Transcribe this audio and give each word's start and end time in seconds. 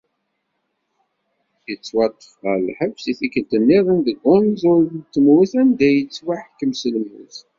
Yettwaṭṭef 1.69 2.33
ɣer 2.43 2.57
lḥebs 2.67 3.03
i 3.11 3.13
tikkelt-nniden 3.19 3.97
deg 4.07 4.19
unẓul 4.35 4.85
n 4.97 5.01
tmurt 5.13 5.53
anda 5.61 5.87
i 5.91 5.97
yettwaḥkem 5.99 6.71
s 6.81 6.83
lmut. 6.95 7.35